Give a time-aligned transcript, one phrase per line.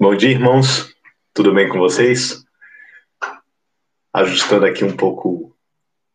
[0.00, 0.94] Bom dia, irmãos.
[1.34, 2.44] Tudo bem com vocês?
[4.12, 5.58] Ajustando aqui um pouco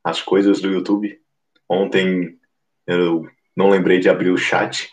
[0.02, 1.22] as coisas do YouTube.
[1.68, 2.40] Ontem
[2.88, 4.90] eu não lembrei de abrir o chat,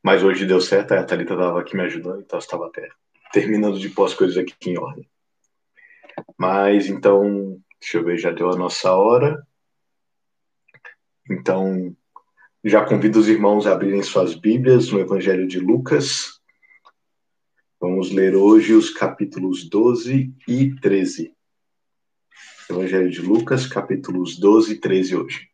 [0.00, 0.92] mas hoje deu certo.
[0.92, 2.88] A Thalita estava aqui me ajudando, então estava até
[3.32, 5.10] terminando de pôr as coisas aqui em ordem.
[6.36, 9.44] Mas então, deixa eu ver, já deu a nossa hora.
[11.28, 11.96] Então,
[12.62, 16.37] já convido os irmãos a abrirem suas Bíblias no Evangelho de Lucas.
[17.80, 21.32] Vamos ler hoje os capítulos 12 e 13.
[22.68, 25.48] Evangelho de Lucas, capítulos 12 e 13 hoje.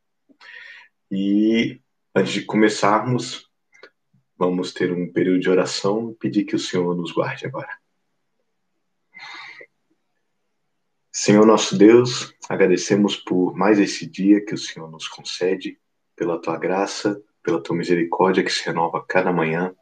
[1.11, 1.83] E
[2.15, 3.51] antes de começarmos,
[4.39, 7.79] vamos ter um período de oração e pedir que o Senhor nos guarde agora.
[11.13, 15.79] Senhor nosso Deus, agradecemos por mais esse dia que o Senhor nos concede,
[16.17, 19.77] pela tua graça, pela tua misericórdia que se renova cada manhã.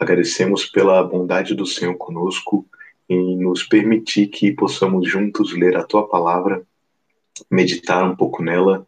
[0.00, 2.66] Agradecemos pela bondade do Senhor conosco
[3.06, 6.66] em nos permitir que possamos juntos ler a tua palavra,
[7.50, 8.86] meditar um pouco nela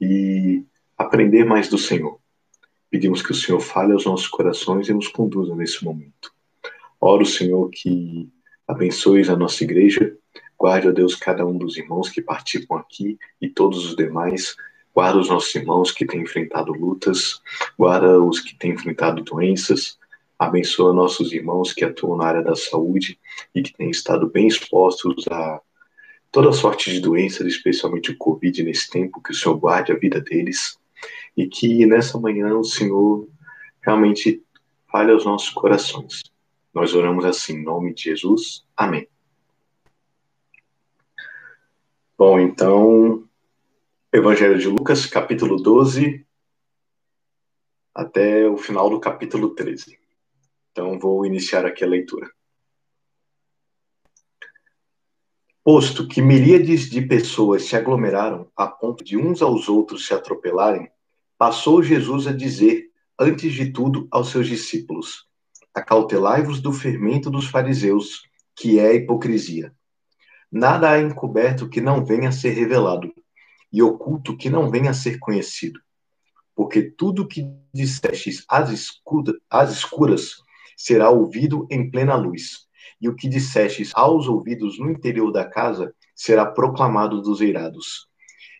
[0.00, 0.64] e
[0.96, 2.18] aprender mais do Senhor.
[2.90, 6.32] Pedimos que o Senhor fale aos nossos corações e nos conduza nesse momento.
[6.98, 8.30] Oro, Senhor, que
[8.66, 10.16] abençoes a nossa igreja,
[10.58, 14.56] Guarde, ó Deus, cada um dos irmãos que participam aqui e todos os demais.
[14.94, 17.42] Guarda os nossos irmãos que têm enfrentado lutas.
[17.78, 19.95] Guarda os que têm enfrentado doenças.
[20.38, 23.18] Abençoa nossos irmãos que atuam na área da saúde
[23.54, 25.60] e que têm estado bem expostos a
[26.30, 29.22] toda sorte de doenças, especialmente o Covid nesse tempo.
[29.22, 30.78] Que o Senhor guarde a vida deles.
[31.36, 33.26] E que nessa manhã o Senhor
[33.80, 34.42] realmente
[34.90, 36.22] fale aos nossos corações.
[36.74, 38.66] Nós oramos assim, em nome de Jesus.
[38.76, 39.08] Amém.
[42.18, 43.26] Bom, então,
[44.12, 46.26] Evangelho de Lucas, capítulo 12,
[47.94, 49.98] até o final do capítulo 13.
[50.76, 52.30] Então, vou iniciar aqui a leitura.
[55.64, 60.90] Posto que miríades de pessoas se aglomeraram a ponto de uns aos outros se atropelarem,
[61.38, 65.26] passou Jesus a dizer, antes de tudo, aos seus discípulos:
[65.72, 68.24] Acautelai-vos do fermento dos fariseus,
[68.54, 69.74] que é a hipocrisia.
[70.52, 73.10] Nada há encoberto que não venha a ser revelado,
[73.72, 75.80] e oculto que não venha a ser conhecido.
[76.54, 78.68] Porque tudo que dissestes às,
[79.70, 80.44] escuras,
[80.76, 82.66] será ouvido em plena luz,
[83.00, 88.06] e o que dissestes aos ouvidos no interior da casa será proclamado dos eirados.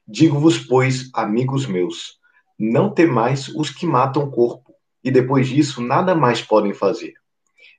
[0.09, 2.19] Digo-vos, pois, amigos meus,
[2.59, 7.12] não temais os que matam o corpo, e depois disso nada mais podem fazer.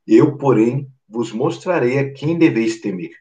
[0.06, 3.12] Eu, porém, vos mostrarei a quem deveis temer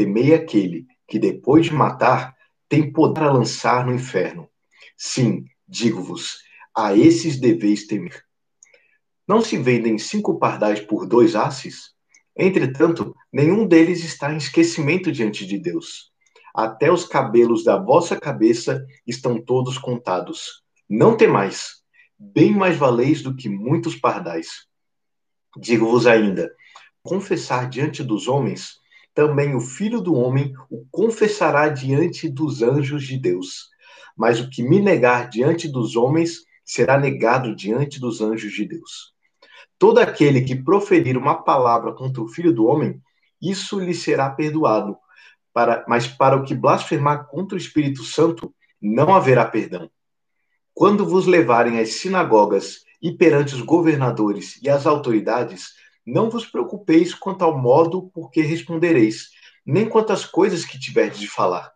[0.00, 2.34] temei aquele que, depois de matar,
[2.68, 4.48] tem poder a lançar no inferno.
[4.96, 6.38] Sim, digo-vos,
[6.74, 8.24] a esses deveis temer.
[9.30, 11.94] Não se vendem cinco pardais por dois asses?
[12.36, 16.10] Entretanto, nenhum deles está em esquecimento diante de Deus.
[16.52, 20.64] Até os cabelos da vossa cabeça estão todos contados.
[20.88, 21.74] Não temais,
[22.18, 24.66] bem mais valeis do que muitos pardais.
[25.56, 26.50] Digo-vos ainda:
[27.00, 28.80] confessar diante dos homens,
[29.14, 33.68] também o Filho do Homem o confessará diante dos anjos de Deus.
[34.16, 39.19] Mas o que me negar diante dos homens será negado diante dos anjos de Deus.
[39.80, 43.00] Todo aquele que proferir uma palavra contra o Filho do Homem,
[43.40, 44.94] isso lhe será perdoado.
[45.54, 49.90] Para, mas para o que blasfemar contra o Espírito Santo, não haverá perdão.
[50.74, 55.70] Quando vos levarem às sinagogas e perante os governadores e as autoridades,
[56.06, 59.30] não vos preocupeis quanto ao modo por que respondereis,
[59.64, 61.72] nem quanto às coisas que tiverdes de falar,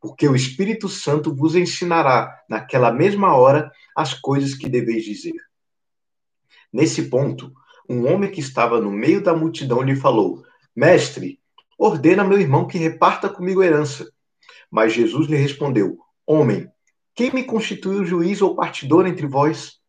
[0.00, 5.49] porque o Espírito Santo vos ensinará, naquela mesma hora, as coisas que deveis dizer.
[6.72, 7.52] Nesse ponto,
[7.88, 10.44] um homem que estava no meio da multidão lhe falou:
[10.74, 11.40] Mestre,
[11.76, 14.10] ordena meu irmão que reparta comigo a herança.
[14.70, 16.68] Mas Jesus lhe respondeu: Homem,
[17.14, 19.80] quem me constituiu juiz ou partidor entre vós?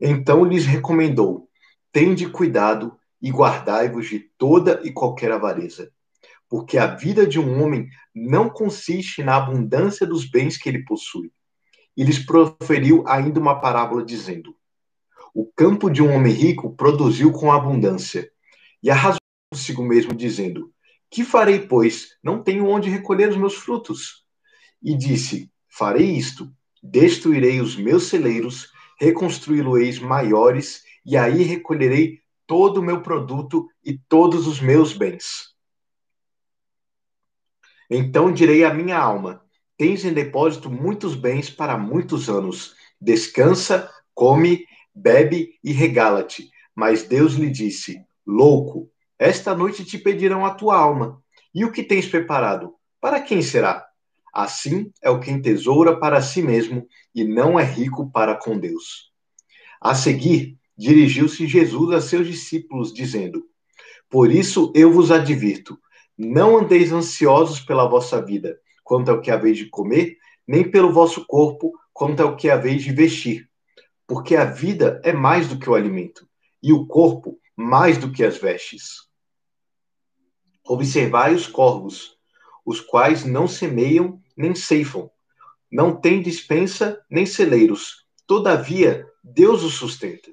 [0.00, 1.48] Então lhes recomendou:
[1.90, 5.90] Tende cuidado e guardai-vos de toda e qualquer avareza.
[6.48, 11.32] Porque a vida de um homem não consiste na abundância dos bens que ele possui.
[11.96, 14.54] E lhes proferiu ainda uma parábola, dizendo:
[15.40, 18.28] O campo de um homem rico produziu com abundância.
[18.82, 19.20] E arrasou
[19.52, 20.72] consigo mesmo, dizendo:
[21.08, 22.08] Que farei, pois?
[22.20, 24.24] Não tenho onde recolher os meus frutos.
[24.82, 26.52] E disse: Farei isto:
[26.82, 34.44] destruirei os meus celeiros, reconstruí-los maiores, e aí recolherei todo o meu produto e todos
[34.48, 35.54] os meus bens.
[37.88, 39.40] Então direi à minha alma:
[39.76, 42.74] Tens em depósito muitos bens para muitos anos.
[43.00, 44.66] Descansa, come,
[44.98, 46.50] bebe e regala-te.
[46.74, 51.22] Mas Deus lhe disse: Louco, Esta noite te pedirão a tua alma.
[51.54, 52.74] E o que tens preparado?
[53.00, 53.84] Para quem será?
[54.32, 59.10] Assim é o que entesoura para si mesmo e não é rico para com Deus.
[59.80, 63.44] A seguir, dirigiu-se Jesus a seus discípulos, dizendo:
[64.08, 65.78] Por isso eu vos advirto:
[66.16, 70.16] não andeis ansiosos pela vossa vida, quanto ao que haveis de comer,
[70.46, 73.47] nem pelo vosso corpo, quanto ao que haveis de vestir.
[74.08, 76.26] Porque a vida é mais do que o alimento,
[76.62, 79.06] e o corpo mais do que as vestes.
[80.66, 82.16] Observai os corvos,
[82.64, 85.10] os quais não semeiam nem ceifam,
[85.70, 90.30] não têm dispensa nem celeiros, todavia Deus os sustenta.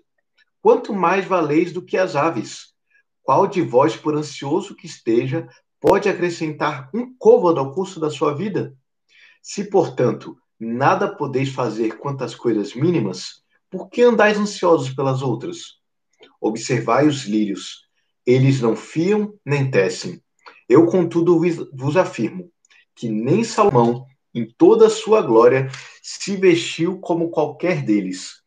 [0.62, 2.74] Quanto mais valeis do que as aves?
[3.21, 5.48] Qual de vós, por ansioso que esteja,
[5.81, 8.74] pode acrescentar um côvado ao curso da sua vida?
[9.42, 13.44] Se, portanto, nada podeis fazer quanto às coisas mínimas,
[13.75, 15.81] por que andais ansiosos pelas outras?
[16.39, 17.81] Observai os lírios.
[18.25, 20.24] Eles não fiam nem tecem.
[20.69, 21.38] Eu, contudo,
[21.74, 22.50] vos afirmo
[22.95, 25.69] que nem Salomão, em toda a sua glória,
[26.01, 28.42] se vestiu como qualquer deles.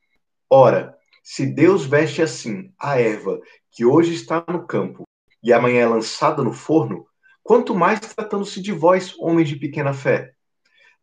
[0.49, 3.39] Ora, se Deus veste assim a erva
[3.71, 5.05] que hoje está no campo
[5.43, 7.07] e amanhã é lançada no forno,
[7.43, 10.33] quanto mais tratando-se de vós, homens de pequena fé.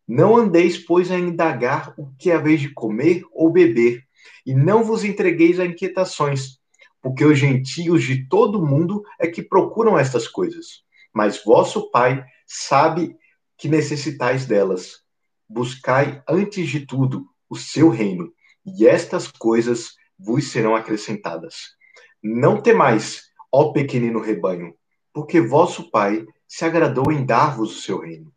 [0.08, 4.05] Não andeis, pois, a indagar o que é vez de comer ou beber,
[4.46, 6.60] e não vos entregueis a inquietações,
[7.02, 10.84] porque os gentios de todo mundo é que procuram estas coisas.
[11.14, 13.16] Mas vosso Pai sabe
[13.58, 15.04] que necessitais delas.
[15.48, 18.34] Buscai antes de tudo o seu reino,
[18.66, 21.76] e estas coisas vos serão acrescentadas.
[22.24, 24.74] Não temais, ó pequenino rebanho,
[25.14, 28.34] porque vosso Pai se agradou em dar-vos o seu reino.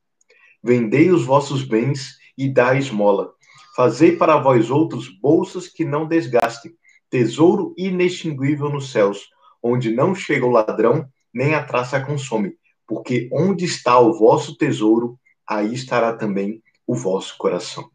[0.62, 3.32] Vendei os vossos bens e dai esmola.
[3.78, 6.72] Fazei para vós outros bolsas que não desgastem,
[7.08, 9.28] tesouro inextinguível nos céus,
[9.62, 12.56] onde não chega o ladrão, nem a traça consome.
[12.84, 15.16] Porque onde está o vosso tesouro,
[15.46, 17.88] aí estará também o vosso coração.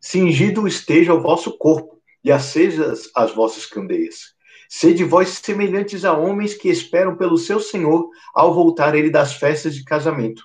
[0.00, 4.36] Cingido esteja o vosso corpo, e acesas as vossas candeias.
[4.68, 9.74] Sede vós semelhantes a homens que esperam pelo seu Senhor ao voltar ele das festas
[9.74, 10.44] de casamento,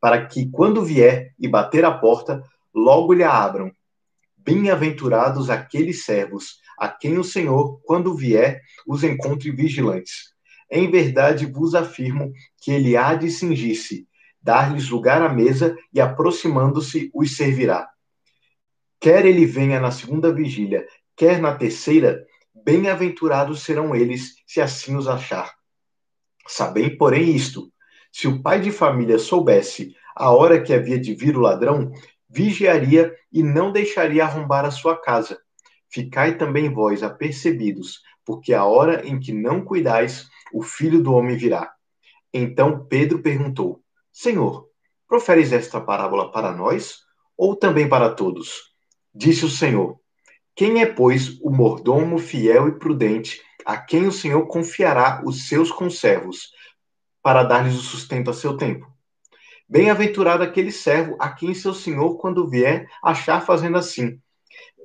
[0.00, 2.42] para que, quando vier e bater a porta,
[2.78, 3.70] logo lhe abram.
[4.36, 10.32] Bem-aventurados aqueles servos, a quem o Senhor, quando vier, os encontre vigilantes.
[10.70, 12.32] Em verdade vos afirmo
[12.62, 14.06] que ele há de cingir-se,
[14.40, 17.88] dar-lhes lugar à mesa e, aproximando-se, os servirá.
[19.00, 20.86] Quer ele venha na segunda vigília,
[21.16, 22.24] quer na terceira,
[22.64, 25.52] bem-aventurados serão eles, se assim os achar.
[26.46, 27.72] Sabem, porém, isto:
[28.12, 31.92] se o pai de família soubesse a hora que havia de vir o ladrão,
[32.28, 35.40] vigiaria e não deixaria arrombar a sua casa.
[35.90, 41.36] Ficai também vós apercebidos, porque a hora em que não cuidais, o filho do homem
[41.36, 41.72] virá.
[42.32, 43.82] Então Pedro perguntou:
[44.12, 44.68] Senhor,
[45.06, 46.98] proferes esta parábola para nós
[47.36, 48.74] ou também para todos?
[49.14, 49.98] Disse o Senhor:
[50.54, 55.70] Quem é, pois, o mordomo fiel e prudente, a quem o Senhor confiará os seus
[55.72, 56.50] conservos,
[57.22, 58.97] para dar-lhes o sustento a seu tempo?
[59.68, 64.18] Bem-aventurado aquele servo a quem seu senhor, quando vier, achar fazendo assim.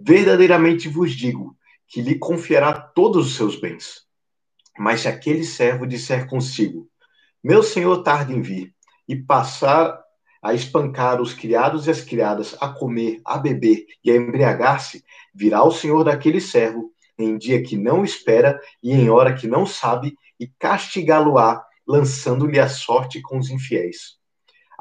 [0.02, 1.56] Verdadeiramente vos digo
[1.88, 4.06] que lhe confiará todos os seus bens.
[4.78, 6.90] Mas se aquele servo disser consigo:
[7.42, 8.76] Meu senhor tarda em vir,
[9.08, 9.98] e passar
[10.42, 15.02] a espancar os criados e as criadas, a comer, a beber e a embriagar-se,
[15.34, 19.66] virá o senhor daquele servo em dia que não espera e em hora que não
[19.66, 24.22] sabe, e castigá-lo-á, lançando-lhe a sorte com os infiéis.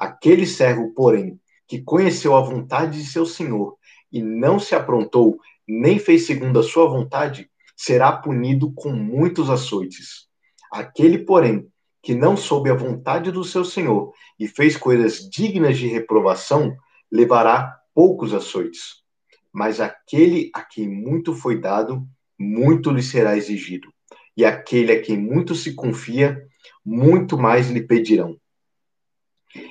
[0.02, 3.76] Aquele servo, porém, que conheceu a vontade de seu senhor
[4.10, 10.26] e não se aprontou, nem fez segundo a sua vontade, será punido com muitos açoites.
[10.72, 11.68] Aquele, porém,
[12.02, 16.76] que não soube a vontade do seu senhor e fez coisas dignas de reprovação,
[17.08, 19.04] levará poucos açoites.
[19.52, 22.04] Mas aquele a quem muito foi dado,
[22.36, 23.86] muito lhe será exigido.
[24.36, 26.44] E aquele a quem muito se confia,
[26.84, 28.36] muito mais lhe pedirão.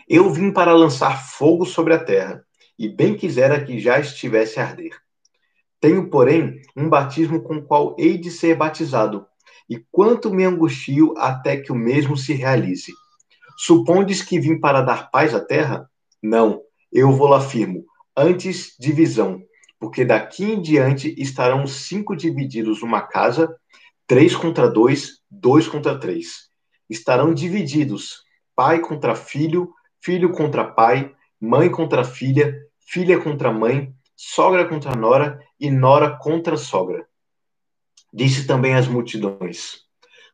[0.07, 2.43] Eu vim para lançar fogo sobre a terra,
[2.77, 4.91] e bem quisera que já estivesse a arder.
[5.79, 9.25] Tenho, porém, um batismo com o qual hei de ser batizado,
[9.69, 12.91] e quanto me angustio até que o mesmo se realize.
[13.57, 15.89] Supondes que vim para dar paz à terra?
[16.21, 16.61] Não,
[16.91, 17.85] eu vou afirmo,
[18.15, 19.41] antes divisão,
[19.79, 23.55] porque daqui em diante estarão cinco divididos numa casa,
[24.05, 26.49] três contra dois, dois contra três.
[26.89, 28.23] Estarão divididos
[28.55, 35.39] pai contra filho, filho contra pai, mãe contra filha, filha contra mãe, sogra contra nora
[35.59, 37.07] e nora contra sogra.
[38.13, 39.81] Disse também às multidões: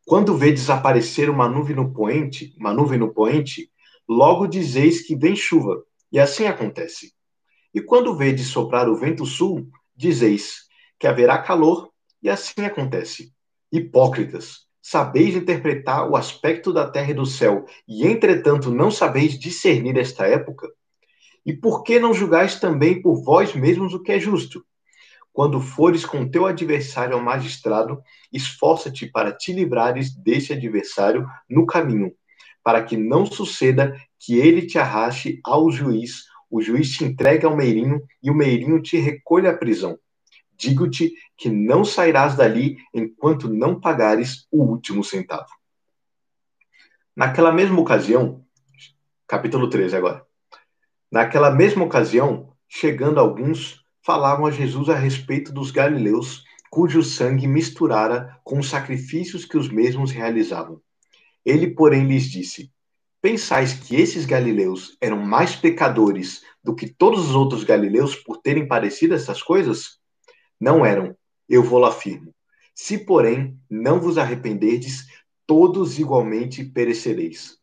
[0.05, 3.71] Quando vê desaparecer uma nuvem no poente, uma nuvem no poente,
[4.07, 7.13] logo dizeis que vem chuva, e assim acontece.
[7.73, 10.67] E quando de soprar o vento sul, dizeis
[10.99, 13.31] que haverá calor, e assim acontece.
[13.71, 19.97] Hipócritas, sabeis interpretar o aspecto da terra e do céu, e entretanto não sabeis discernir
[19.97, 20.71] esta época?
[21.45, 24.63] E por que não julgais também por vós mesmos o que é justo?
[25.33, 28.01] Quando fores com teu adversário ao magistrado,
[28.31, 32.13] esforça-te para te livrares desse adversário no caminho,
[32.63, 37.57] para que não suceda que ele te arraste ao juiz, o juiz te entregue ao
[37.57, 39.99] meirinho e o meirinho te recolha à prisão.
[40.57, 45.49] Digo-te que não sairás dali enquanto não pagares o último centavo.
[47.15, 48.43] Naquela mesma ocasião,
[49.27, 50.25] capítulo 13 agora.
[51.11, 58.39] Naquela mesma ocasião, chegando alguns, falavam a Jesus a respeito dos galileus, cujo sangue misturara
[58.43, 60.81] com os sacrifícios que os mesmos realizavam.
[61.45, 62.71] Ele, porém, lhes disse:
[63.21, 68.67] Pensais que esses galileus eram mais pecadores do que todos os outros galileus por terem
[68.67, 69.99] parecido essas coisas?
[70.59, 71.15] Não eram,
[71.47, 72.33] eu vou lá afirmo.
[72.73, 75.05] Se, porém, não vos arrependerdes,
[75.45, 77.57] todos igualmente perecereis.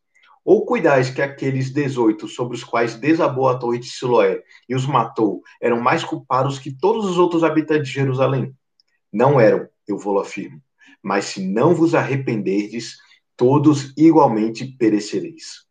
[0.44, 4.86] Ou cuidais que aqueles dezoito sobre os quais desabou a torre de Siloé e os
[4.86, 8.54] matou eram mais culpados que todos os outros habitantes de Jerusalém?
[9.12, 10.60] Não eram, eu vou afirmo.
[11.02, 12.96] Mas se não vos arrependerdes,
[13.36, 15.64] todos igualmente perecereis.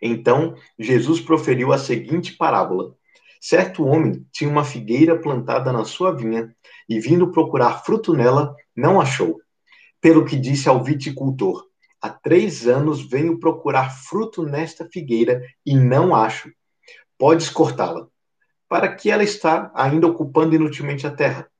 [0.00, 2.94] Então Jesus proferiu a seguinte parábola:
[3.40, 6.54] Certo homem tinha uma figueira plantada na sua vinha
[6.88, 9.40] e, vindo procurar fruto nela, não achou.
[10.00, 11.64] Pelo que disse ao viticultor:
[12.00, 16.50] Há três anos venho procurar fruto nesta figueira e não acho.
[17.16, 18.06] Podes cortá-la.
[18.68, 21.50] Para que ela está ainda ocupando inutilmente a terra?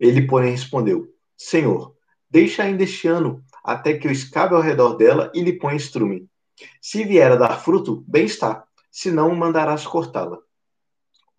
[0.00, 1.06] Ele, porém, respondeu:
[1.36, 1.94] Senhor,
[2.30, 6.28] deixa ainda este ano, até que eu escabe ao redor dela e lhe ponha estrume.
[6.80, 10.38] Se vier a dar fruto, bem está, senão mandarás cortá-la.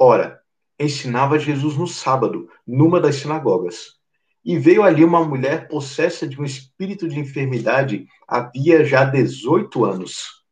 [0.01, 0.41] Ora,
[0.79, 4.00] ensinava Jesus no sábado, numa das sinagogas.
[4.46, 10.46] E veio ali uma mulher possessa de um espírito de enfermidade havia já 18 anos.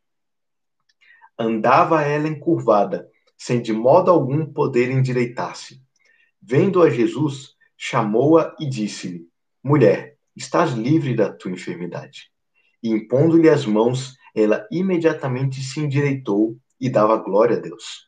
[1.39, 5.82] Andava ela encurvada, sem de modo algum poder endireitar-se.
[6.42, 9.30] Vendo a Jesus, chamou-a e disse-lhe:
[9.63, 12.32] Mulher, estás livre da tua enfermidade.
[12.84, 18.07] E impondo-lhe as mãos, ela imediatamente se endireitou e dava glória a Deus.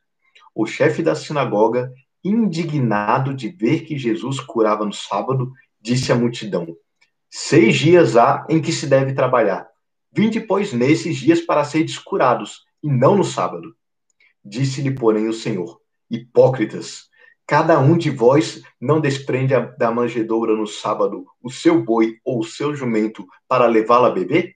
[0.61, 1.89] O chefe da sinagoga,
[2.21, 6.75] indignado de ver que Jesus curava no sábado, disse à multidão:
[7.29, 9.65] Seis dias há em que se deve trabalhar.
[10.11, 13.73] Vinde, pois, nesses dias para seres curados, e não no sábado.
[14.43, 15.79] Disse-lhe, porém, o Senhor:
[16.11, 17.03] Hipócritas,
[17.47, 22.43] cada um de vós não desprende da manjedoura no sábado o seu boi ou o
[22.43, 24.55] seu jumento para levá-lo a beber?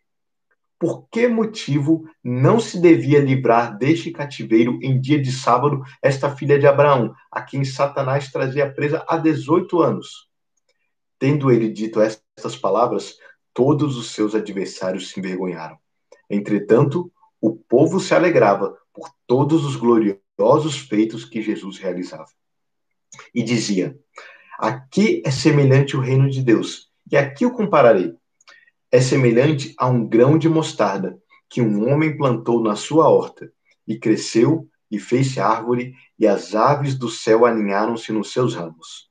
[0.84, 6.60] Por que motivo não se devia livrar deste cativeiro em dia de sábado esta filha
[6.60, 10.28] de Abraão, a quem Satanás trazia presa há 18 anos?
[11.18, 13.16] Tendo ele dito estas palavras,
[13.54, 15.78] todos os seus adversários se envergonharam.
[16.30, 17.10] Entretanto,
[17.40, 22.28] o povo se alegrava por todos os gloriosos feitos que Jesus realizava.
[23.34, 23.98] E dizia:
[24.60, 28.14] Aqui é semelhante o reino de Deus, e aqui o compararei.
[28.94, 31.18] É semelhante a um grão de mostarda
[31.50, 33.52] que um homem plantou na sua horta,
[33.88, 39.10] e cresceu e fez-se árvore, e as aves do céu aninharam-se nos seus ramos.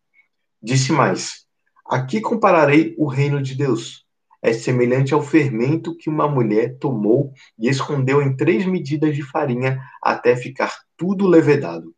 [0.63, 1.49] Disse mais:
[1.85, 4.07] Aqui compararei o reino de Deus.
[4.41, 9.83] É semelhante ao fermento que uma mulher tomou e escondeu em três medidas de farinha
[10.01, 11.93] até ficar tudo levedado.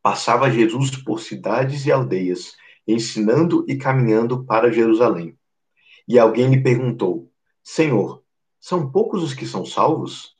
[0.00, 2.52] Passava Jesus por cidades e aldeias,
[2.86, 5.36] ensinando e caminhando para Jerusalém.
[6.12, 7.30] E alguém lhe perguntou:
[7.62, 8.24] Senhor,
[8.58, 10.34] são poucos os que são salvos?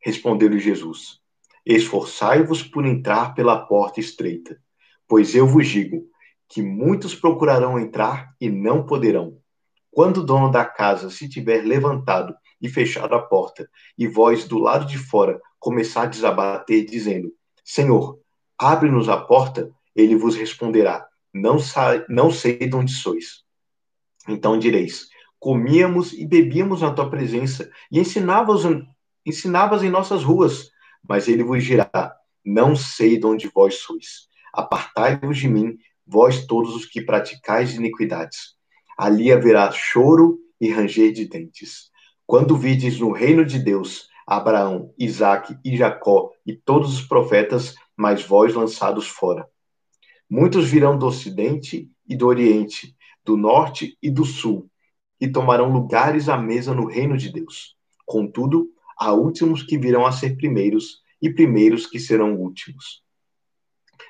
[0.00, 1.20] Respondeu-lhe Jesus:
[1.64, 4.60] Esforçai-vos por entrar pela porta estreita,
[5.06, 6.02] pois eu vos digo
[6.48, 9.38] que muitos procurarão entrar e não poderão.
[9.92, 14.58] Quando o dono da casa se tiver levantado e fechado a porta, e vós do
[14.58, 17.32] lado de fora começardes a bater, dizendo:
[17.64, 18.18] Senhor,
[18.58, 21.58] abre-nos a porta, ele vos responderá: Não,
[22.08, 23.44] não sei de onde sois.
[24.28, 28.62] Então direis: Comíamos e bebíamos na tua presença, e ensinavas,
[29.26, 30.70] ensinavas em nossas ruas.
[31.06, 31.90] Mas ele vos dirá:
[32.44, 34.28] Não sei de onde vós sois.
[34.52, 35.76] Apartai-vos de mim,
[36.06, 38.54] vós todos os que praticais iniquidades.
[38.96, 41.90] Ali haverá choro e ranger de dentes.
[42.26, 48.24] Quando vides no reino de Deus Abraão, Isaque e Jacó e todos os profetas, mas
[48.24, 49.46] vós lançados fora.
[50.28, 54.68] Muitos virão do ocidente e do oriente, do norte e do sul,
[55.20, 57.76] e tomarão lugares à mesa no reino de Deus.
[58.04, 63.02] Contudo, há últimos que virão a ser primeiros e primeiros que serão últimos.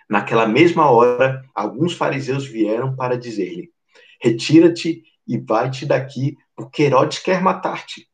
[0.08, 3.70] Naquela mesma hora, alguns fariseus vieram para dizer-lhe:
[4.20, 8.08] Retira-te e vai-te daqui, porque Herodes quer matar-te.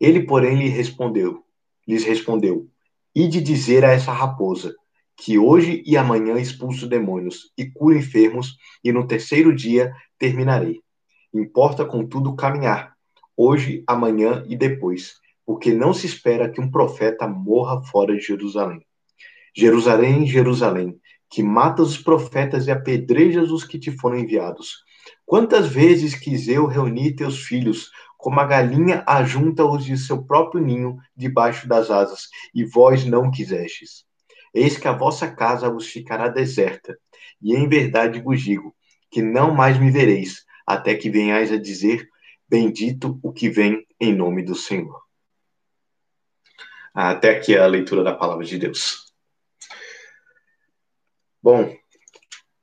[0.00, 1.44] Ele, porém, lhe respondeu,
[1.86, 2.68] lhes respondeu:
[3.14, 4.74] Ide dizer a essa raposa
[5.20, 10.80] que hoje e amanhã expulso demônios e curo enfermos, e no terceiro dia terminarei.
[11.32, 12.94] Importa, contudo, caminhar,
[13.36, 18.80] hoje, amanhã e depois, porque não se espera que um profeta morra fora de Jerusalém.
[19.54, 20.98] Jerusalém, Jerusalém,
[21.28, 24.78] que matas os profetas e apedrejas os que te foram enviados.
[25.26, 30.64] Quantas vezes quis eu reunir teus filhos, como a galinha ajunta os de seu próprio
[30.64, 34.08] ninho debaixo das asas, e vós não quisestes.
[34.52, 36.98] Eis que a vossa casa vos ficará deserta,
[37.40, 38.74] e em verdade vos digo,
[39.10, 42.08] que não mais me vereis, até que venhais a dizer,
[42.48, 45.02] bendito o que vem em nome do Senhor.
[46.92, 49.12] Até aqui a leitura da palavra de Deus.
[51.42, 51.74] Bom,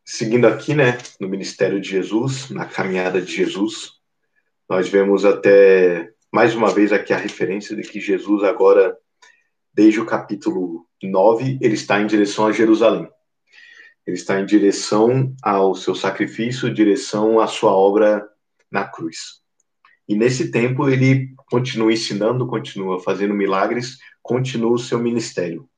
[0.05, 3.93] seguindo aqui, né, no ministério de Jesus, na caminhada de Jesus,
[4.69, 8.97] nós vemos até mais uma vez aqui a referência de que Jesus agora,
[9.77, 13.07] desde o capítulo 9, ele está em direção a Jerusalém.
[14.07, 18.27] Ele está em direção ao seu sacrifício, direção à sua obra
[18.71, 19.39] na cruz.
[20.09, 25.69] E nesse tempo ele continua ensinando, continua fazendo milagres, continua o seu ministério.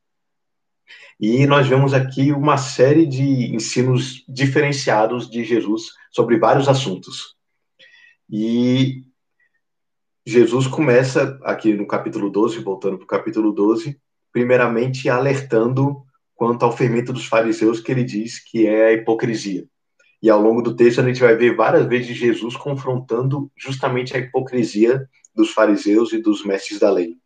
[1.20, 7.36] E nós vemos aqui uma série de ensinos diferenciados de Jesus sobre vários assuntos.
[8.30, 9.04] E
[10.26, 14.00] Jesus começa aqui no capítulo 12, voltando para o capítulo 12,
[14.32, 16.04] primeiramente alertando
[16.36, 19.68] quanto ao fermento dos fariseus, que ele diz que é a hipocrisia.
[20.22, 24.20] E ao longo do texto a gente vai ver várias vezes Jesus confrontando justamente a
[24.20, 27.18] hipocrisia dos fariseus e dos mestres da lei.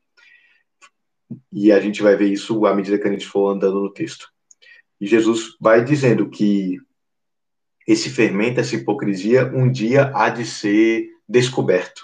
[1.52, 4.28] E a gente vai ver isso à medida que a gente for andando no texto.
[5.02, 6.78] E Jesus vai dizendo que
[7.88, 12.02] esse fermento, essa hipocrisia, um dia há de ser descoberto.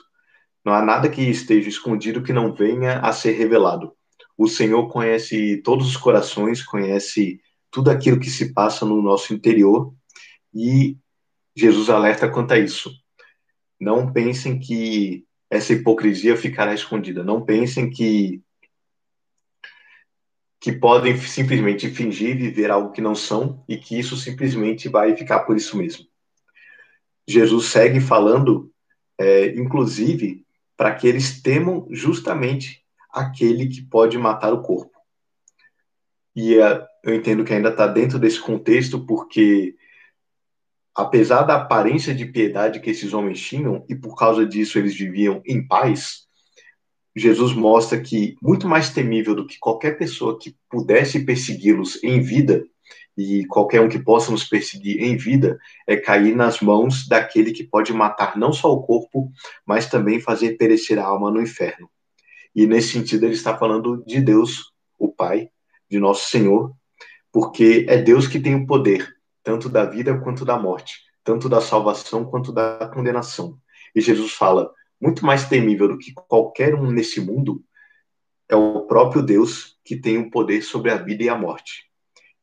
[0.63, 3.93] Não há nada que esteja escondido que não venha a ser revelado.
[4.37, 7.41] O Senhor conhece todos os corações, conhece
[7.71, 9.93] tudo aquilo que se passa no nosso interior
[10.53, 10.97] e
[11.55, 12.91] Jesus alerta quanto a isso.
[13.79, 17.23] Não pensem que essa hipocrisia ficará escondida.
[17.23, 18.41] Não pensem que
[20.61, 25.39] que podem simplesmente fingir viver algo que não são e que isso simplesmente vai ficar
[25.41, 26.05] por isso mesmo.
[27.25, 28.69] Jesus segue falando,
[29.17, 30.45] é, inclusive,
[30.79, 34.97] para que eles temam justamente aquele que pode matar o corpo.
[36.33, 39.75] E é, eu entendo que ainda está dentro desse contexto, porque
[40.95, 45.41] apesar da aparência de piedade que esses homens tinham, e por causa disso eles viviam
[45.45, 46.25] em paz,
[47.13, 52.65] Jesus mostra que muito mais temível do que qualquer pessoa que pudesse persegui-los em vida
[53.17, 57.63] e qualquer um que possa nos perseguir em vida é cair nas mãos daquele que
[57.63, 59.31] pode matar não só o corpo,
[59.65, 61.89] mas também fazer perecer a alma no inferno.
[62.55, 65.49] E nesse sentido ele está falando de Deus, o Pai,
[65.89, 66.73] de nosso Senhor,
[67.31, 69.07] porque é Deus que tem o poder
[69.43, 73.57] tanto da vida quanto da morte, tanto da salvação quanto da condenação.
[73.95, 77.63] E Jesus fala: muito mais temível do que qualquer um nesse mundo
[78.47, 81.88] é o próprio Deus que tem o poder sobre a vida e a morte.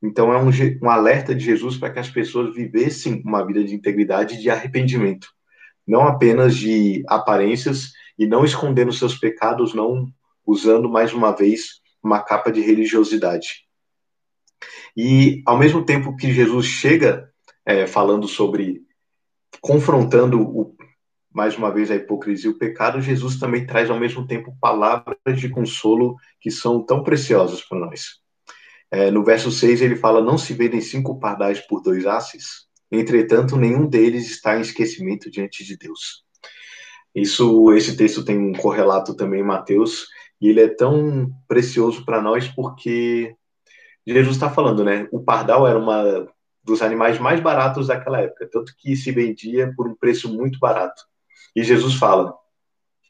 [0.03, 0.51] Então é um,
[0.83, 4.51] um alerta de Jesus para que as pessoas vivessem uma vida de integridade e de
[4.51, 5.29] arrependimento,
[5.87, 10.07] não apenas de aparências e não escondendo seus pecados, não
[10.47, 13.67] usando mais uma vez uma capa de religiosidade.
[14.97, 17.31] E ao mesmo tempo que Jesus chega
[17.65, 18.83] é, falando sobre
[19.61, 20.77] confrontando o
[21.37, 25.19] mais uma vez, a hipocrisia e o pecado, Jesus também traz ao mesmo tempo palavras
[25.39, 28.23] de consolo que são tão preciosas para nós.
[28.91, 33.57] É, no verso 6 ele fala: Não se vendem cinco pardais por dois asses, entretanto,
[33.57, 36.25] nenhum deles está em esquecimento diante de Deus.
[37.15, 40.07] Isso, esse texto tem um correlato também em Mateus,
[40.41, 43.35] e ele é tão precioso para nós porque
[44.07, 45.09] Jesus está falando, né?
[45.11, 46.27] O pardal era uma
[46.63, 51.03] dos animais mais baratos daquela época, tanto que se vendia por um preço muito barato.
[51.55, 52.35] E Jesus fala: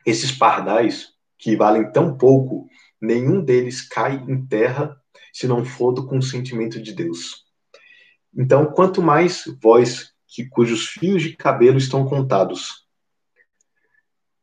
[0.07, 1.09] esses pardais
[1.39, 2.67] que valem tão pouco,
[3.01, 4.97] nenhum deles cai em terra
[5.37, 7.45] se não for do consentimento de Deus.
[8.35, 12.87] Então, quanto mais vós, que, cujos fios de cabelo estão contados,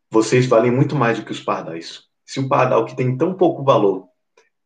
[0.08, 2.04] vocês valem muito mais do que os pardais.
[2.24, 4.08] Se o pardal que tem tão pouco valor,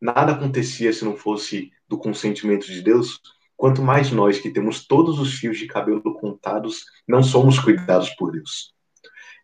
[0.01, 3.21] nada acontecia se não fosse do consentimento de Deus,
[3.55, 8.33] quanto mais nós que temos todos os fios de cabelo contados, não somos cuidados por
[8.33, 8.73] Deus.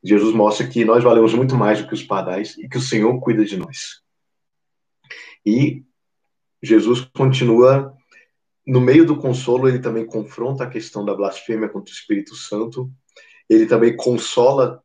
[0.04, 3.18] Jesus mostra que nós valemos muito mais do que os pardais e que o Senhor
[3.22, 4.02] cuida de nós.
[5.46, 5.86] E
[6.64, 7.94] Jesus continua
[8.66, 12.90] no meio do consolo, ele também confronta a questão da blasfêmia contra o Espírito Santo.
[13.50, 14.82] Ele também consola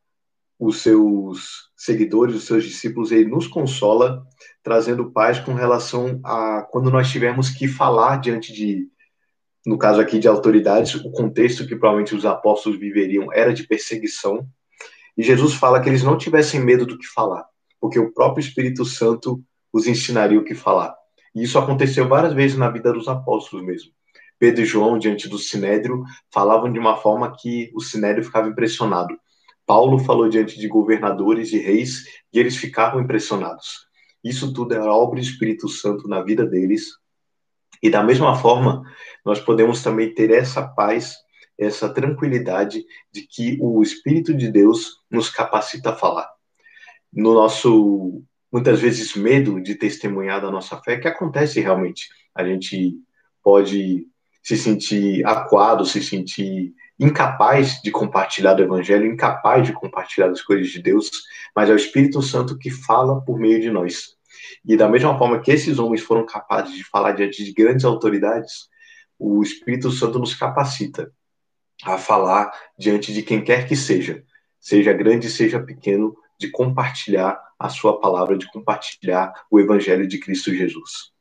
[0.59, 4.27] os seus seguidores, os seus discípulos, ele nos consola,
[4.61, 8.89] trazendo paz com relação a quando nós tivermos que falar diante de,
[9.65, 14.45] no caso aqui de autoridades, o contexto que provavelmente os apóstolos viveriam era de perseguição.
[15.17, 17.47] E Jesus fala que eles não tivessem medo do que falar,
[17.81, 19.41] porque o próprio Espírito Santo
[19.73, 20.98] os ensinaria o que falar.
[21.39, 23.93] E isso aconteceu várias vezes na vida dos apóstolos mesmo.
[24.41, 29.17] Pedro e João, diante do Sinédrio, falavam de uma forma que o Sinédrio ficava impressionado.
[29.65, 33.87] Paulo falou diante de governadores e reis e eles ficavam impressionados.
[34.23, 36.89] Isso tudo era obra do Espírito Santo na vida deles.
[37.81, 38.83] E da mesma forma,
[39.25, 41.15] nós podemos também ter essa paz,
[41.57, 46.29] essa tranquilidade de que o Espírito de Deus nos capacita a falar.
[47.13, 52.09] No nosso muitas vezes medo de testemunhar da nossa fé, que acontece realmente.
[52.35, 52.95] A gente
[53.43, 54.07] pode
[54.43, 60.69] se sentir acuado, se sentir incapaz de compartilhar do evangelho, incapaz de compartilhar as coisas
[60.69, 61.11] de Deus,
[61.55, 64.17] mas é o Espírito Santo que fala por meio de nós.
[64.65, 68.69] E da mesma forma que esses homens foram capazes de falar diante de grandes autoridades,
[69.19, 71.13] o Espírito Santo nos capacita
[71.85, 74.25] a falar diante de quem quer que seja,
[74.59, 80.55] seja grande, seja pequeno, de compartilhar a sua palavra, de compartilhar o evangelho de Cristo
[80.55, 81.13] Jesus.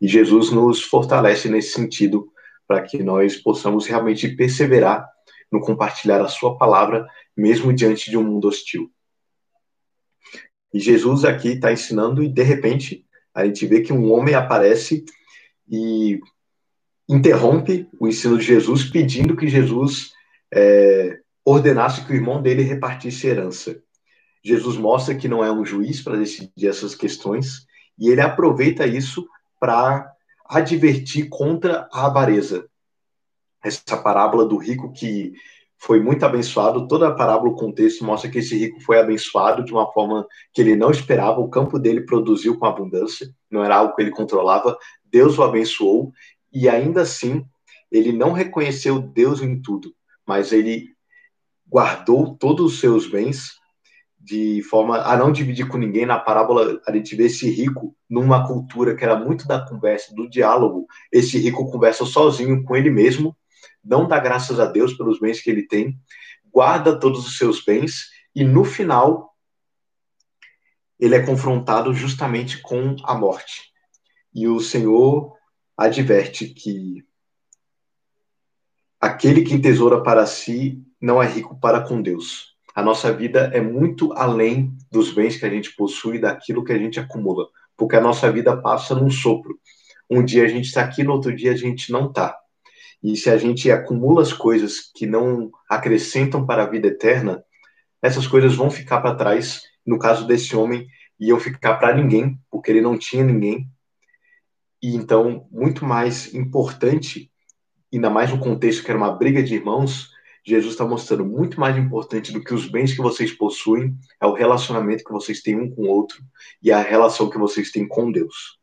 [0.00, 2.32] E Jesus nos fortalece nesse sentido,
[2.66, 5.06] para que nós possamos realmente perseverar
[5.50, 8.90] no compartilhar a sua palavra, mesmo diante de um mundo hostil.
[10.72, 15.04] E Jesus aqui está ensinando, e de repente a gente vê que um homem aparece
[15.68, 16.18] e
[17.08, 20.12] interrompe o ensino de Jesus, pedindo que Jesus
[20.52, 23.82] é, ordenasse que o irmão dele repartisse herança.
[24.42, 27.66] Jesus mostra que não é um juiz para decidir essas questões
[27.98, 29.26] e ele aproveita isso
[29.60, 30.10] para
[30.46, 32.66] advertir contra a avareza.
[33.62, 35.32] Essa parábola do rico que
[35.78, 39.72] foi muito abençoado, toda a parábola, o contexto mostra que esse rico foi abençoado de
[39.72, 43.94] uma forma que ele não esperava, o campo dele produziu com abundância, não era algo
[43.94, 46.12] que ele controlava, Deus o abençoou
[46.52, 47.44] e ainda assim
[47.90, 49.92] ele não reconheceu Deus em tudo,
[50.26, 50.88] mas ele
[51.68, 53.52] guardou todos os seus bens
[54.22, 56.06] de forma a não dividir com ninguém.
[56.06, 60.30] Na parábola, a gente vê esse rico numa cultura que era muito da conversa, do
[60.30, 60.86] diálogo.
[61.10, 63.36] Esse rico conversa sozinho com ele mesmo,
[63.84, 65.98] não dá graças a Deus pelos bens que ele tem,
[66.52, 69.34] guarda todos os seus bens e no final
[71.00, 73.72] ele é confrontado justamente com a morte.
[74.32, 75.36] E o Senhor
[75.76, 77.04] adverte que
[79.00, 82.51] aquele que tesoura para si não é rico para com Deus.
[82.74, 86.78] A nossa vida é muito além dos bens que a gente possui, daquilo que a
[86.78, 89.58] gente acumula, porque a nossa vida passa num sopro.
[90.08, 92.36] Um dia a gente está aqui, no outro dia a gente não está.
[93.02, 97.44] E se a gente acumula as coisas que não acrescentam para a vida eterna,
[98.00, 99.60] essas coisas vão ficar para trás.
[99.84, 100.86] No caso desse homem,
[101.18, 103.68] iam ficar para ninguém, porque ele não tinha ninguém.
[104.80, 107.30] E então, muito mais importante,
[107.92, 110.11] ainda mais no contexto que era uma briga de irmãos,
[110.44, 114.32] Jesus está mostrando muito mais importante do que os bens que vocês possuem é o
[114.32, 116.22] relacionamento que vocês têm um com o outro
[116.60, 118.58] e a relação que vocês têm com Deus.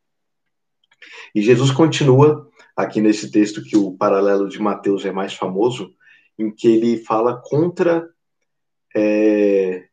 [1.33, 5.93] E Jesus continua aqui nesse texto que o paralelo de Mateus é mais famoso,
[6.37, 8.09] em que ele fala contra
[8.95, 9.87] é,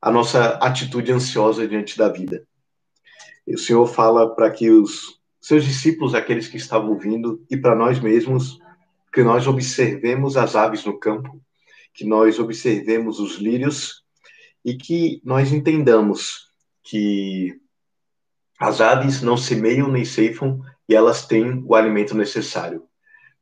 [0.00, 2.46] a nossa atitude ansiosa diante da vida.
[3.46, 7.74] E o Senhor fala para que os seus discípulos, aqueles que estavam ouvindo, e para
[7.74, 8.58] nós mesmos,
[9.12, 11.40] que nós observemos as aves no campo,
[11.94, 14.02] que nós observemos os lírios
[14.64, 16.48] e que nós entendamos
[16.82, 17.60] que
[18.58, 22.84] as aves não semeiam nem ceifam e elas têm o alimento necessário.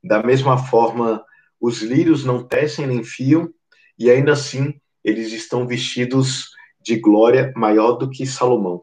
[0.02, 1.24] Da mesma forma,
[1.61, 3.52] os lírios não tecem nem fiam
[3.98, 8.83] e ainda assim eles estão vestidos de glória maior do que Salomão.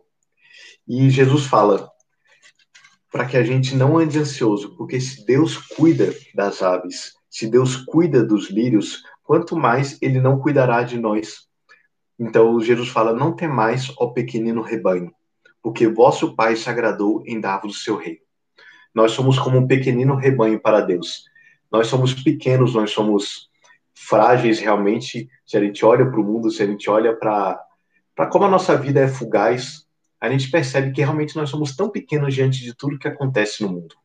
[0.88, 1.90] E Jesus fala:
[3.18, 7.76] para que a gente não ande ansioso, porque se Deus cuida das aves, se Deus
[7.76, 11.48] cuida dos lírios, quanto mais ele não cuidará de nós.
[12.20, 15.12] Então Jesus fala: Não temais, ó pequenino rebanho,
[15.64, 18.20] porque vosso Pai se agradou em dar-vos o seu reino.
[18.94, 21.24] Nós somos como um pequenino rebanho para Deus.
[21.72, 23.50] Nós somos pequenos, nós somos
[23.96, 25.28] frágeis realmente.
[25.44, 27.60] Se a gente olha para o mundo, se a gente olha para
[28.30, 29.87] como a nossa vida é fugaz,
[30.20, 33.70] a gente percebe que realmente nós somos tão pequenos diante de tudo que acontece no
[33.70, 33.96] mundo.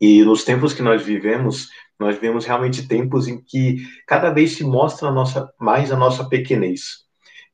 [0.00, 4.64] E nos tempos que nós vivemos, nós vemos realmente tempos em que cada vez se
[4.64, 7.06] mostra a nossa, mais a nossa pequenez.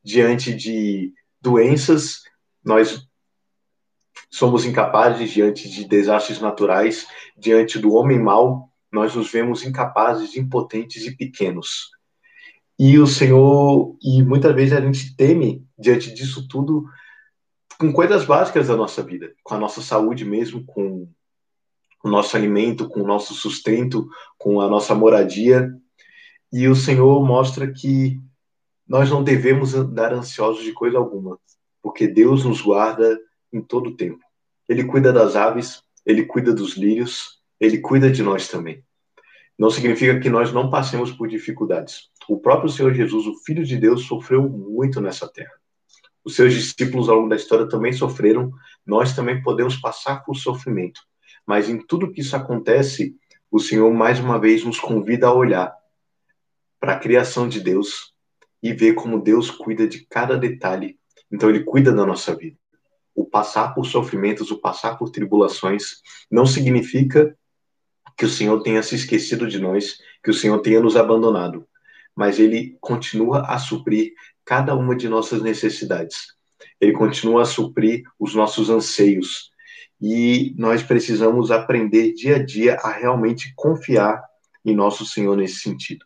[0.04, 2.24] diante de doenças,
[2.62, 3.08] nós
[4.30, 7.06] somos incapazes diante de desastres naturais,
[7.38, 11.90] diante do homem mau, nós nos vemos incapazes, impotentes e pequenos.
[12.78, 16.84] E o Senhor, e muitas vezes a gente teme diante disso tudo
[17.78, 21.08] com coisas básicas da nossa vida, com a nossa saúde mesmo, com
[22.02, 24.08] o nosso alimento, com o nosso sustento,
[24.38, 25.72] com a nossa moradia.
[26.52, 28.20] E o Senhor mostra que
[28.87, 31.38] nós não devemos andar ansiosos de coisa alguma,
[31.82, 33.18] porque Deus nos guarda
[33.52, 34.22] em todo o tempo.
[34.68, 38.84] Ele cuida das aves, ele cuida dos lírios, ele cuida de nós também.
[39.58, 42.10] Não significa que nós não passemos por dificuldades.
[42.28, 45.52] O próprio Senhor Jesus, o Filho de Deus, sofreu muito nessa terra.
[46.24, 48.50] Os seus discípulos ao longo da história também sofreram,
[48.87, 51.00] nós também podemos passar por sofrimento.
[51.46, 53.14] Mas em tudo que isso acontece,
[53.50, 55.74] o Senhor mais uma vez nos convida a olhar
[56.80, 58.14] para a criação de Deus
[58.62, 60.98] e ver como Deus cuida de cada detalhe.
[61.30, 62.56] Então ele cuida da nossa vida.
[63.14, 67.37] O passar por sofrimentos, o passar por tribulações, não significa
[68.16, 71.66] que o Senhor tenha se esquecido de nós, que o Senhor tenha nos abandonado,
[72.14, 76.35] mas ele continua a suprir cada uma de nossas necessidades.
[76.80, 79.50] Ele continua a suprir os nossos anseios.
[80.00, 84.22] E nós precisamos aprender dia a dia a realmente confiar
[84.64, 86.04] em nosso Senhor nesse sentido.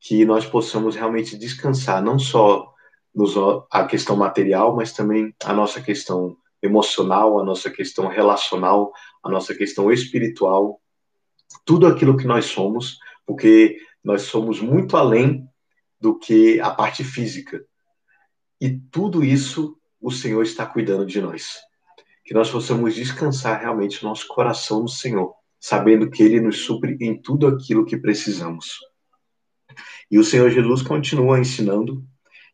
[0.00, 2.72] Que nós possamos realmente descansar, não só
[3.14, 3.34] nos,
[3.70, 9.54] a questão material, mas também a nossa questão emocional, a nossa questão relacional, a nossa
[9.54, 10.80] questão espiritual,
[11.64, 15.46] tudo aquilo que nós somos, porque nós somos muito além
[16.02, 17.64] do que a parte física.
[18.60, 21.60] E tudo isso o Senhor está cuidando de nós.
[22.24, 27.16] Que nós possamos descansar realmente nosso coração no Senhor, sabendo que Ele nos supre em
[27.16, 28.80] tudo aquilo que precisamos.
[30.10, 32.04] E o Senhor Jesus continua ensinando,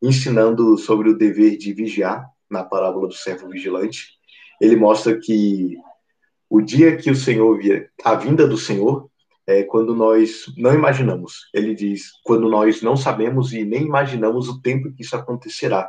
[0.03, 4.09] ensinando sobre o dever de vigiar, na parábola do servo vigilante.
[4.61, 5.77] Ele mostra que
[6.51, 9.11] o dia que o Senhor vier, a vinda do Senhor,
[9.49, 11.49] é quando nós não imaginamos.
[11.55, 15.89] Ele diz, quando nós não sabemos e nem imaginamos o tempo que isso acontecerá.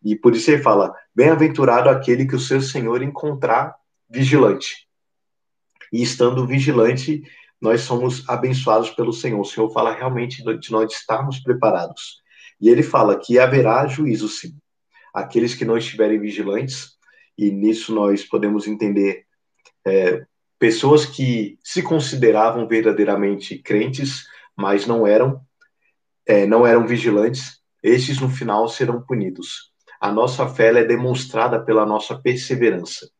[0.00, 3.74] E por isso ele fala: bem-aventurado aquele que o seu Senhor encontrar
[4.08, 4.86] vigilante.
[5.92, 7.24] E estando vigilante,
[7.60, 9.40] nós somos abençoados pelo Senhor.
[9.40, 12.22] O Senhor fala realmente de nós estarmos preparados.
[12.60, 14.56] E ele fala que haverá juízo, sim.
[15.12, 16.92] Aqueles que não estiverem vigilantes,
[17.36, 19.24] e nisso nós podemos entender
[19.84, 20.24] é,
[20.64, 24.24] pessoas que se consideravam verdadeiramente crentes,
[24.56, 25.42] mas não eram,
[26.24, 29.70] é, não eram vigilantes, estes no final serão punidos.
[30.00, 33.10] A nossa fé é demonstrada pela nossa perseverança.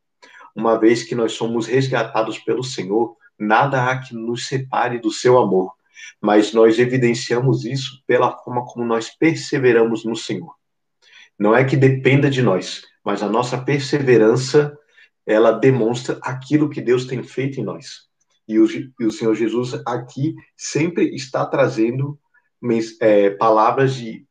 [0.56, 5.36] Uma vez que nós somos resgatados pelo Senhor, nada há que nos separe do seu
[5.36, 5.70] amor,
[6.18, 10.54] mas nós evidenciamos isso pela forma como nós perseveramos no Senhor.
[11.38, 14.74] Não é que dependa de nós, mas a nossa perseverança
[15.26, 18.08] ela demonstra aquilo que Deus tem feito em nós.
[18.46, 22.18] E o, e o Senhor Jesus aqui sempre está trazendo
[23.00, 24.26] é, palavras de,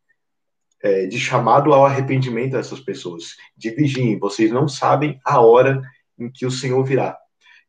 [0.82, 3.36] é, de chamado ao arrependimento dessas pessoas.
[3.58, 5.82] De vigiem, vocês não sabem a hora
[6.18, 7.18] em que o Senhor virá.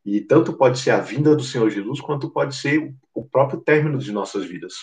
[0.04, 3.98] E tanto pode ser a vinda do Senhor Jesus, quanto pode ser o próprio término
[3.98, 4.74] de nossas vidas.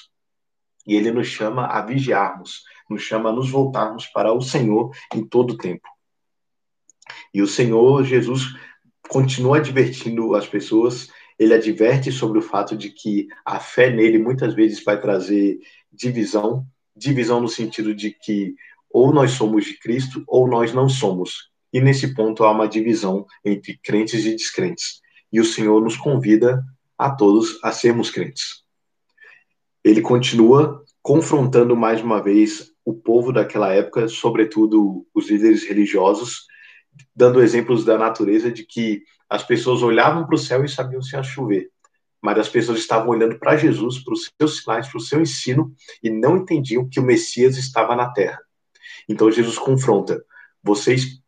[0.87, 5.23] E ele nos chama a vigiarmos, nos chama a nos voltarmos para o Senhor em
[5.23, 5.87] todo o tempo.
[7.33, 8.43] E o Senhor Jesus
[9.07, 14.53] continua advertindo as pessoas, ele adverte sobre o fato de que a fé nele muitas
[14.53, 15.59] vezes vai trazer
[15.91, 18.55] divisão, divisão no sentido de que
[18.89, 21.49] ou nós somos de Cristo ou nós não somos.
[21.73, 25.01] E nesse ponto há uma divisão entre crentes e descrentes.
[25.31, 26.63] E o Senhor nos convida
[26.97, 28.63] a todos a sermos crentes.
[29.83, 36.45] Ele continua confrontando mais uma vez o povo daquela época, sobretudo os líderes religiosos,
[37.15, 41.15] dando exemplos da natureza de que as pessoas olhavam para o céu e sabiam se
[41.15, 41.69] ia chover,
[42.21, 45.73] mas as pessoas estavam olhando para Jesus, para os seus sinais, para o seu ensino
[46.03, 48.39] e não entendiam que o Messias estava na terra.
[49.07, 50.23] Então Jesus confronta:
[50.63, 51.21] vocês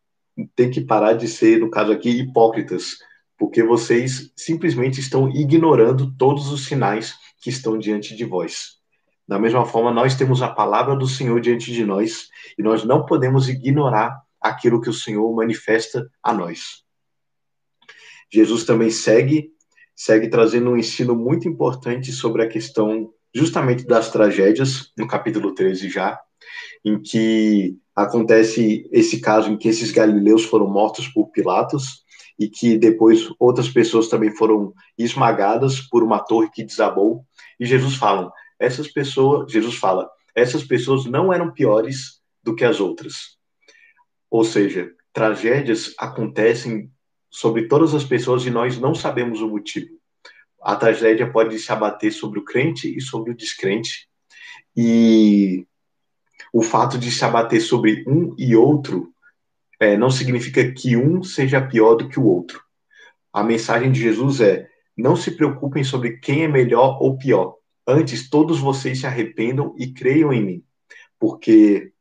[0.54, 2.96] têm que parar de ser, no caso aqui, hipócritas,
[3.38, 8.78] porque vocês simplesmente estão ignorando todos os sinais que estão diante de vós.
[9.26, 13.06] Da mesma forma, nós temos a palavra do Senhor diante de nós e nós não
[13.06, 16.84] podemos ignorar aquilo que o Senhor manifesta a nós.
[18.30, 19.50] Jesus também segue,
[19.96, 25.88] segue trazendo um ensino muito importante sobre a questão justamente das tragédias, no capítulo 13
[25.88, 26.20] já,
[26.84, 32.04] em que acontece esse caso em que esses galileus foram mortos por Pilatos
[32.38, 37.24] e que depois outras pessoas também foram esmagadas por uma torre que desabou.
[37.58, 42.78] E Jesus fala, essas pessoas, Jesus fala, essas pessoas não eram piores do que as
[42.78, 43.33] outras.
[44.30, 46.90] Ou seja, tragédias acontecem
[47.30, 49.88] sobre todas as pessoas e nós não sabemos o motivo.
[50.62, 54.08] A tragédia pode se abater sobre o crente e sobre o descrente.
[54.76, 55.66] E
[56.52, 59.12] o fato de se abater sobre um e outro
[59.80, 62.62] é, não significa que um seja pior do que o outro.
[63.32, 67.56] A mensagem de Jesus é: não se preocupem sobre quem é melhor ou pior.
[67.86, 70.64] Antes, todos vocês se arrependam e creiam em mim.
[71.18, 71.92] Porque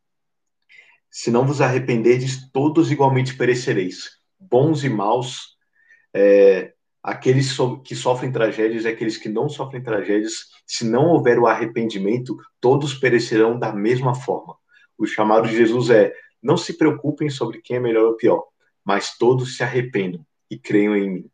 [1.13, 4.17] se não vos arrependerdes, todos igualmente perecereis.
[4.39, 5.55] Bons e maus,
[6.11, 6.73] é,
[7.03, 12.35] aqueles que sofrem tragédias e aqueles que não sofrem tragédias, se não houver o arrependimento,
[12.59, 14.57] todos perecerão da mesma forma.
[14.97, 18.43] O chamado de Jesus é: não se preocupem sobre quem é melhor ou pior,
[18.83, 21.25] mas todos se arrependam e creiam em mim.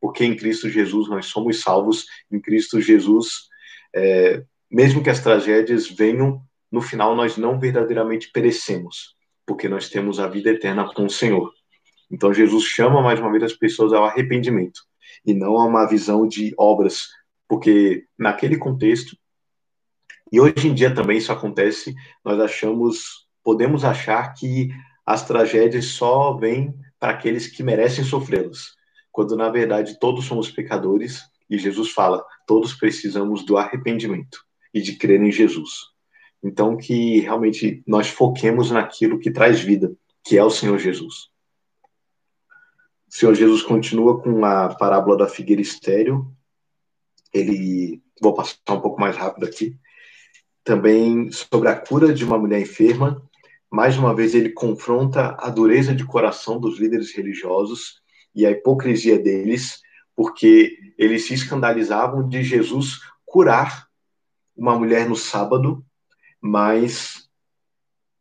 [0.00, 3.48] Porque em Cristo Jesus nós somos salvos, em Cristo Jesus,
[3.94, 9.16] é, mesmo que as tragédias venham, no final nós não verdadeiramente perecemos,
[9.48, 11.50] porque nós temos a vida eterna com o Senhor.
[12.10, 14.82] Então Jesus chama mais uma vez as pessoas ao arrependimento
[15.24, 17.08] e não a uma visão de obras,
[17.48, 19.16] porque naquele contexto,
[20.30, 24.68] e hoje em dia também isso acontece, nós achamos, podemos achar que
[25.06, 28.76] as tragédias só vêm para aqueles que merecem sofrê-las
[29.18, 34.38] quando na verdade todos somos pecadores e Jesus fala: todos precisamos do arrependimento
[34.72, 35.70] e de crer em Jesus.
[36.42, 39.92] Então, que realmente nós foquemos naquilo que traz vida,
[40.24, 41.30] que é o Senhor Jesus.
[43.10, 46.30] O Senhor Jesus continua com a parábola da figueira estéreo.
[47.32, 49.76] Ele, vou passar um pouco mais rápido aqui.
[50.62, 53.22] Também sobre a cura de uma mulher enferma.
[53.70, 58.02] Mais uma vez, ele confronta a dureza de coração dos líderes religiosos
[58.34, 59.80] e a hipocrisia deles,
[60.14, 63.88] porque eles se escandalizavam de Jesus curar
[64.56, 65.84] uma mulher no sábado,
[66.48, 67.28] mas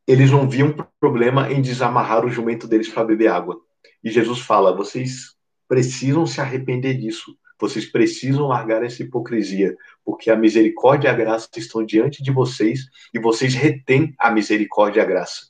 [0.06, 3.58] eles não viam problema em desamarrar o jumento deles para beber água.
[4.04, 5.36] E Jesus fala: vocês
[5.68, 7.38] precisam se arrepender disso.
[7.60, 12.82] Vocês precisam largar essa hipocrisia, porque a misericórdia e a graça estão diante de vocês
[13.14, 15.48] e vocês retêm a misericórdia e a graça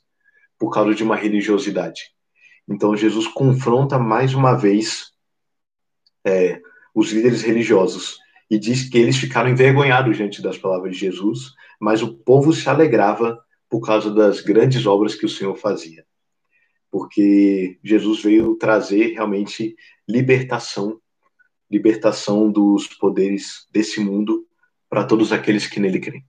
[0.58, 2.12] por causa de uma religiosidade.
[2.66, 5.12] Então Jesus confronta mais uma vez
[6.24, 6.60] é,
[6.94, 8.18] os líderes religiosos
[8.50, 12.68] e diz que eles ficaram envergonhados diante das palavras de Jesus, mas o povo se
[12.68, 16.06] alegrava por causa das grandes obras que o Senhor fazia.
[16.90, 19.76] Porque Jesus veio trazer realmente
[20.08, 20.98] libertação,
[21.70, 24.46] libertação dos poderes desse mundo
[24.88, 26.24] para todos aqueles que nele creem.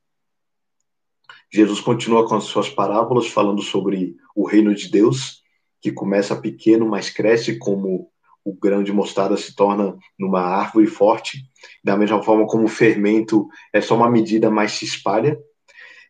[1.51, 5.41] Jesus continua com as suas parábolas falando sobre o reino de Deus
[5.81, 8.11] que começa pequeno, mas cresce como
[8.49, 11.43] o grão de mostarda se torna numa árvore forte,
[11.83, 15.39] da mesma forma como o fermento é só uma medida, mas se espalha.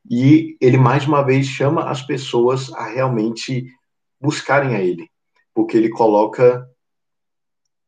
[0.09, 3.65] E ele mais uma vez chama as pessoas a realmente
[4.19, 5.09] buscarem a ele,
[5.53, 6.65] porque ele coloca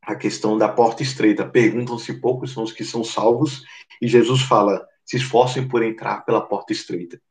[0.01, 1.47] a questão da porta estreita.
[1.47, 3.63] Perguntam-se poucos são os que são salvos,
[4.01, 7.21] e Jesus fala: se esforcem por entrar pela porta estreita,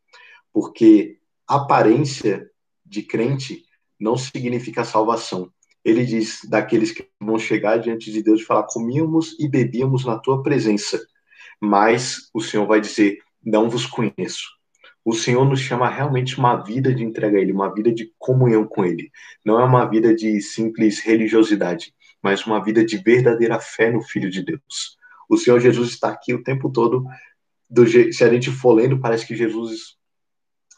[0.53, 2.51] porque aparência
[2.85, 3.65] de crente
[3.99, 5.53] não significa salvação.
[5.85, 10.19] Ele diz daqueles que vão chegar diante de Deus e falar: comíamos e bebíamos na
[10.19, 11.01] tua presença.
[11.61, 14.49] Mas o Senhor vai dizer: não vos conheço.
[15.05, 18.67] O Senhor nos chama realmente uma vida de entrega a Ele, uma vida de comunhão
[18.67, 19.11] com Ele.
[19.45, 24.31] Não é uma vida de simples religiosidade, mas uma vida de verdadeira fé no Filho
[24.31, 24.99] de Deus.
[25.29, 27.05] O Senhor Jesus está aqui o tempo todo.
[27.69, 29.97] Do, se a gente for lendo, parece que Jesus,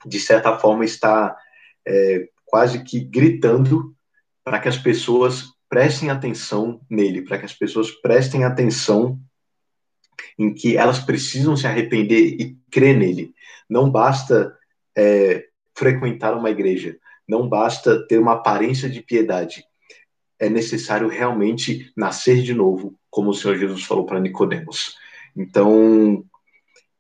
[0.06, 1.34] de certa forma, está
[1.86, 3.96] é, quase que gritando
[4.44, 9.18] para que as pessoas prestem atenção nele, para que as pessoas prestem atenção
[10.38, 13.35] em que elas precisam se arrepender e crer nele.
[13.68, 14.57] Não basta
[14.96, 19.64] é, frequentar uma igreja, não basta ter uma aparência de piedade.
[20.38, 24.96] É necessário realmente nascer de novo, como o Senhor Jesus falou para Nicodemos.
[25.37, 26.24] Então,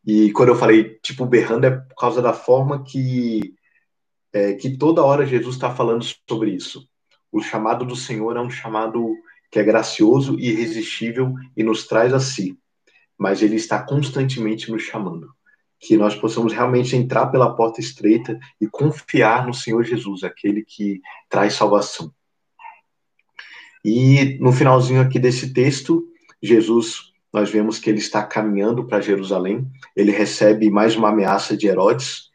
[0.06, 3.54] e quando eu falei tipo berrando é por causa da forma que
[4.32, 6.88] é, que toda hora Jesus está falando sobre isso.
[7.32, 9.16] O chamado do Senhor é um chamado
[9.50, 12.58] que é gracioso e irresistível e nos traz a si,
[13.18, 15.30] mas ele está constantemente nos chamando.
[15.80, 21.00] Que nós possamos realmente entrar pela porta estreita e confiar no Senhor Jesus, aquele que
[21.28, 22.12] traz salvação.
[23.84, 26.06] E no finalzinho aqui desse texto,
[26.40, 29.66] Jesus, nós vemos que ele está caminhando para Jerusalém,
[29.96, 32.30] ele recebe mais uma ameaça de Herodes,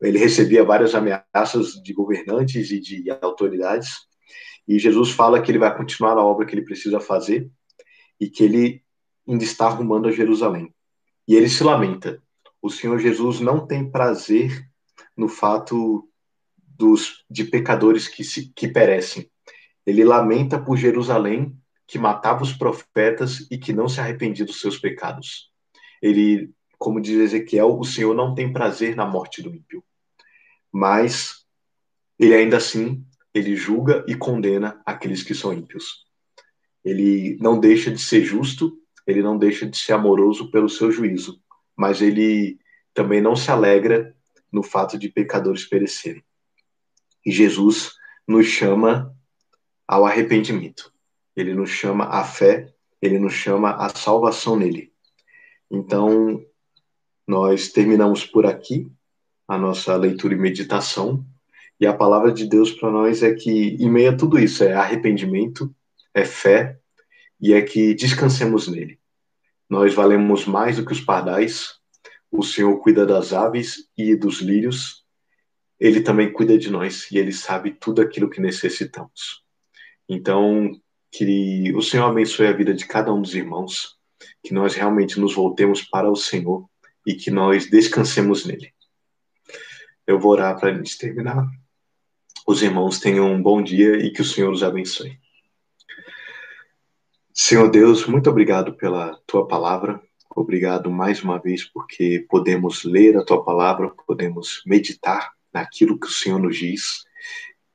[0.00, 4.05] ele recebia várias ameaças de governantes e de autoridades,
[4.66, 7.50] e Jesus fala que ele vai continuar a obra que ele precisa fazer
[8.20, 8.82] e que ele
[9.28, 10.74] ainda está arrumando a Jerusalém.
[11.26, 12.22] E ele se lamenta.
[12.60, 14.68] O Senhor Jesus não tem prazer
[15.16, 16.08] no fato
[16.56, 19.30] dos de pecadores que se que perecem.
[19.86, 21.56] Ele lamenta por Jerusalém,
[21.86, 25.50] que matava os profetas e que não se arrependia dos seus pecados.
[26.02, 29.82] Ele, como diz Ezequiel, o Senhor não tem prazer na morte do ímpio.
[30.72, 31.46] Mas
[32.18, 33.04] ele ainda assim,
[33.36, 36.06] ele julga e condena aqueles que são ímpios.
[36.82, 41.38] Ele não deixa de ser justo, ele não deixa de ser amoroso pelo seu juízo,
[41.76, 42.58] mas ele
[42.94, 44.16] também não se alegra
[44.50, 46.24] no fato de pecadores perecerem.
[47.26, 47.92] E Jesus
[48.26, 49.14] nos chama
[49.86, 50.90] ao arrependimento.
[51.36, 52.72] Ele nos chama à fé,
[53.02, 54.94] ele nos chama à salvação nele.
[55.70, 56.42] Então,
[57.26, 58.90] nós terminamos por aqui
[59.46, 61.22] a nossa leitura e meditação.
[61.78, 64.72] E a palavra de Deus para nós é que, em meio a tudo isso, é
[64.72, 65.74] arrependimento,
[66.14, 66.78] é fé
[67.40, 68.98] e é que descansemos nele.
[69.68, 71.74] Nós valemos mais do que os pardais.
[72.30, 75.04] O Senhor cuida das aves e dos lírios.
[75.78, 79.44] Ele também cuida de nós e ele sabe tudo aquilo que necessitamos.
[80.08, 80.70] Então,
[81.10, 83.96] que o Senhor abençoe a vida de cada um dos irmãos,
[84.42, 86.68] que nós realmente nos voltemos para o Senhor
[87.06, 88.72] e que nós descansemos nele.
[90.06, 91.46] Eu vou orar para a gente terminar.
[92.46, 95.18] Os irmãos tenham um bom dia e que o Senhor os abençoe.
[97.34, 100.00] Senhor Deus, muito obrigado pela tua palavra.
[100.34, 106.10] Obrigado mais uma vez porque podemos ler a tua palavra, podemos meditar naquilo que o
[106.10, 107.06] Senhor nos diz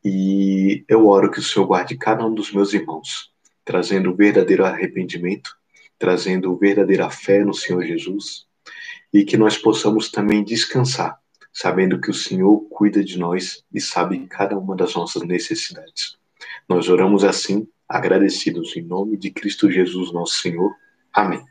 [0.03, 3.31] e eu oro que o Senhor guarde cada um dos meus irmãos,
[3.63, 5.51] trazendo verdadeiro arrependimento,
[5.97, 8.47] trazendo verdadeira fé no Senhor Jesus,
[9.13, 11.20] e que nós possamos também descansar,
[11.53, 16.17] sabendo que o Senhor cuida de nós e sabe cada uma das nossas necessidades.
[16.67, 20.73] Nós oramos assim, agradecidos em nome de Cristo Jesus, nosso Senhor.
[21.13, 21.43] Amém.